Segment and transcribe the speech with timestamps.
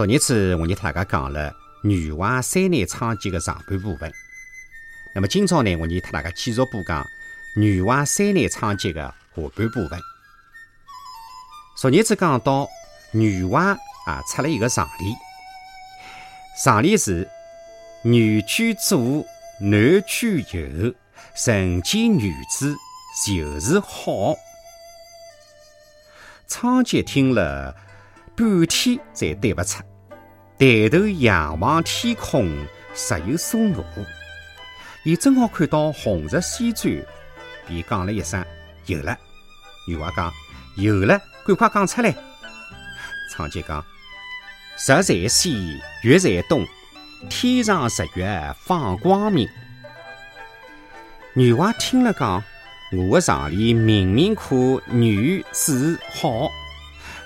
[0.00, 4.10] 昨日子我给大家讲了女娲三难昌劫的上半部分，
[5.14, 7.06] 那么今朝呢，我给大家继续播讲
[7.54, 10.00] 女娲三难昌劫的下半部分。
[11.76, 12.66] 昨日子讲到
[13.12, 13.76] 女娲
[14.06, 15.14] 啊出了一个上联，
[16.56, 17.28] 上联是
[18.02, 19.22] 女居左，
[19.60, 20.94] 男居右，
[21.44, 22.74] 人间女子
[23.26, 24.34] 就是好。
[26.48, 27.76] 昌吉听了。
[28.36, 29.82] 半天才对不出，
[30.60, 32.46] 抬头仰望天空，
[32.94, 33.82] 实有所悟。
[35.04, 37.02] 伊正好看到红日西转，
[37.66, 38.44] 便讲了一声
[38.84, 39.16] ：“有了。”
[39.88, 40.30] 女娃讲
[40.76, 42.14] ：“有了，赶快讲出来。”
[43.32, 43.82] 昌吉讲
[44.76, 46.66] ：“日在西，月在东，
[47.30, 49.48] 天上日月放光明。”
[51.32, 52.44] 女娃听了讲
[52.92, 56.50] ：“我的常理明明可女子好，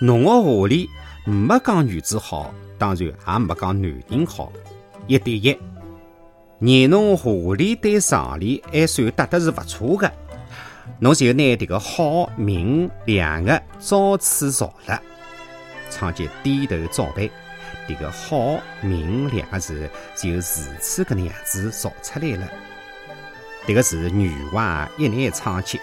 [0.00, 0.90] 侬的话里。”
[1.30, 4.52] 没讲女子好，当然也没讲男人好，
[5.06, 5.56] 一对一。
[6.58, 10.12] 念侬下联对上联还算搭得是勿错的，
[10.98, 15.00] 侬就拿这个好明两个照此造了。
[15.88, 17.30] 昌吉低头照办，
[17.86, 22.48] 这个好明两个字就如此个能样子造出来了。
[23.66, 25.78] 这个是女娲一难昌吉。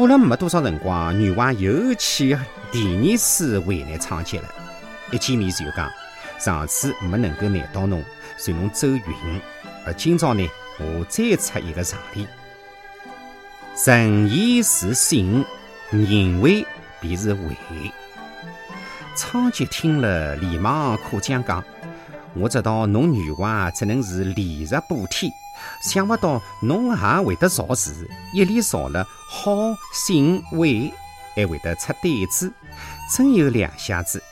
[0.00, 2.34] 过了没多少辰光，女娲又去
[2.72, 4.48] 第二次为难昌吉了。
[5.10, 5.90] 一见面就讲：
[6.38, 8.02] 上次没能够难到侬，
[8.38, 9.02] 随侬走运。
[9.84, 12.26] 而今朝呢，我再出一个常理：
[13.84, 15.44] 人言是信，
[15.90, 16.66] 人为
[16.98, 17.54] 便是为。
[19.14, 21.62] 昌吉听了，连忙夸奖讲：
[22.34, 25.30] 我知道侬女娲只能是礼日补天。
[25.82, 29.52] 想不到侬也会得造字，一连造了好、
[29.92, 30.92] 信、为，
[31.34, 32.50] 还会得出对子，
[33.14, 34.22] 真有两下子。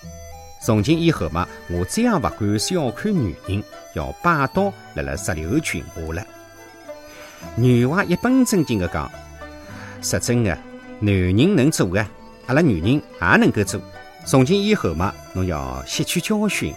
[0.60, 3.62] 从今以后嘛，我再也不敢小看女人，
[3.94, 6.26] 要霸道辣辣石榴裙下了。
[7.56, 9.10] 女娲一本正经地讲
[10.00, 10.58] ：“说真的，
[11.00, 12.04] 男人能做的，
[12.46, 13.80] 阿拉女人也能够做。
[14.24, 16.74] 从今以后嘛，侬要吸取教训，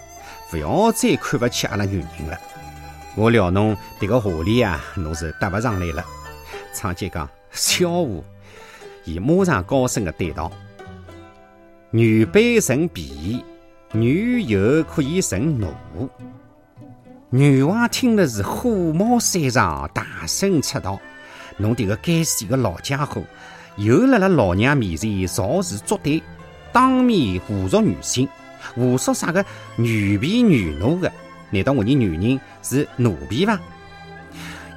[0.52, 2.38] 不要再看不起阿拉女人了。”
[3.16, 6.04] 我料侬迭个话里啊，侬是答不上来了。
[6.74, 8.22] 昌吉讲笑话，
[9.04, 10.50] 伊马上高声的对道
[11.90, 13.42] ：“女卑人鄙，
[13.92, 15.68] 女有可以成奴。”
[17.28, 20.98] 女娲听了是火冒三丈，大声斥道
[21.56, 23.22] ：“侬迭个该死的老家伙，
[23.76, 26.22] 又辣辣老娘面前造事作对，
[26.72, 28.26] 当面侮辱女性，
[28.74, 29.44] 胡说啥个
[29.76, 31.10] 女婢女奴的？”
[31.50, 33.60] 难道我的女人是奴婢伐？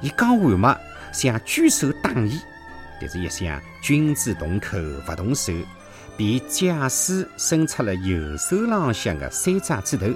[0.02, 0.78] 伊讲完嘛，
[1.12, 2.38] 想举手打伊，
[3.00, 4.76] 但是一想君子动口
[5.06, 5.54] 不动手，
[6.18, 10.06] 便假使伸出了右手浪向的三爪指头，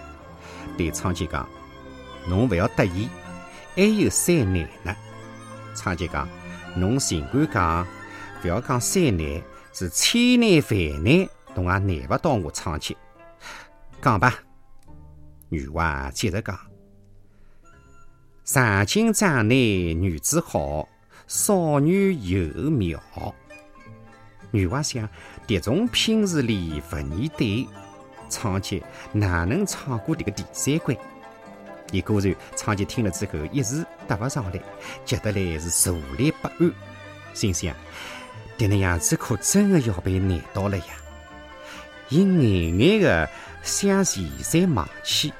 [0.77, 1.49] 对昌吉讲
[2.29, 3.09] ：“侬不要得意，
[3.75, 4.95] 还有三难呢。”
[5.75, 6.29] 昌吉讲
[6.77, 7.87] ：“侬尽管讲，
[8.43, 9.43] 不要讲三难，
[9.73, 12.95] 是千难万难，侬也难不到我昌吉。
[14.01, 14.35] 讲吧。”
[15.49, 16.59] 女娲接着讲
[18.45, 20.89] ：“上京长内女子好，
[21.27, 23.03] 少女又妙。”
[24.53, 25.09] 女娲想：
[25.47, 27.69] 迭种拼字里不念对，
[28.29, 30.97] 仓颉哪能闯过迭个第三关？
[31.93, 34.61] 伊果然，仓颉听了之后一时答不上来，
[35.05, 36.73] 急得来是坐立不安，
[37.35, 37.75] 心想：
[38.57, 40.85] 迭能样子可真的要被难倒了呀！
[42.09, 43.29] 伊眼眼的
[43.63, 45.33] 想前山望去。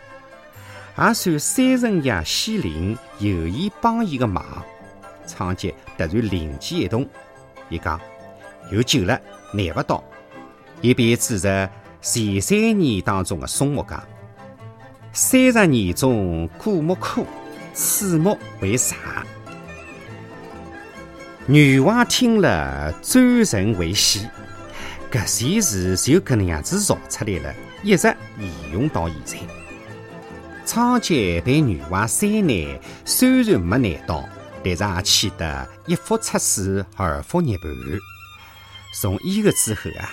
[0.99, 4.45] 也算三神爷西灵有意帮伊个忙，
[5.27, 7.09] 仓颉突然灵机一动，
[7.69, 7.99] 伊讲
[8.71, 9.19] 有救了，
[9.53, 10.03] 难不倒。
[10.83, 11.71] 伊便指着
[12.03, 14.03] 前三年当中的松木讲：
[15.13, 17.27] 三十年中果木枯，
[17.73, 18.97] 此木为啥？
[21.47, 24.29] 女娲听了转神为喜，
[25.11, 28.07] 搿些事就搿能样子造出来了，一直
[28.39, 29.39] 沿用到现在。
[30.67, 34.29] 昌吉对女娲三难虽然没难到，
[34.63, 37.71] 但是也气得一腹出水，二腹涅盘。
[39.01, 40.11] 从伊个之后啊，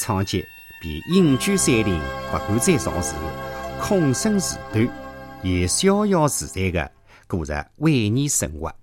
[0.00, 0.44] 仓颉
[0.80, 2.00] 便隐居山林，
[2.30, 3.14] 不敢再造事，
[3.80, 4.88] 空身自端，
[5.42, 6.90] 也逍遥自在的
[7.26, 8.74] 过着晚年生活。